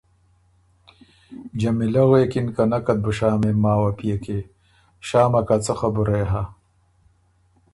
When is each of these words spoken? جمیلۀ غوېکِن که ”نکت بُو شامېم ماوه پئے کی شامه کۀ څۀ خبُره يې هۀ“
جمیلۀ 1.59 2.03
غوېکِن 2.09 2.47
که 2.55 2.63
”نکت 2.71 2.97
بُو 3.03 3.11
شامېم 3.17 3.57
ماوه 3.63 3.91
پئے 3.97 4.15
کی 4.23 4.39
شامه 5.07 5.41
کۀ 5.47 5.55
څۀ 5.65 5.73
خبُره 5.79 6.15
يې 6.21 6.25
هۀ“ 6.31 6.43